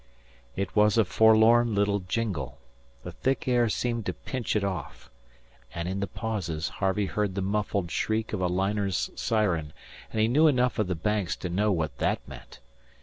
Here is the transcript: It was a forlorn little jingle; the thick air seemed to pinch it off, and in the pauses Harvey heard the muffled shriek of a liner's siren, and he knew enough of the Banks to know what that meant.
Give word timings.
It 0.55 0.75
was 0.75 0.97
a 0.97 1.05
forlorn 1.05 1.75
little 1.75 1.99
jingle; 1.99 2.57
the 3.03 3.11
thick 3.11 3.47
air 3.47 3.69
seemed 3.69 4.07
to 4.07 4.13
pinch 4.13 4.55
it 4.55 4.63
off, 4.63 5.11
and 5.75 5.87
in 5.87 5.99
the 5.99 6.07
pauses 6.07 6.69
Harvey 6.69 7.05
heard 7.05 7.35
the 7.35 7.41
muffled 7.43 7.91
shriek 7.91 8.33
of 8.33 8.41
a 8.41 8.47
liner's 8.47 9.11
siren, 9.13 9.73
and 10.11 10.19
he 10.19 10.27
knew 10.27 10.47
enough 10.47 10.79
of 10.79 10.87
the 10.87 10.95
Banks 10.95 11.35
to 11.35 11.49
know 11.49 11.71
what 11.71 11.99
that 11.99 12.17
meant. 12.27 12.61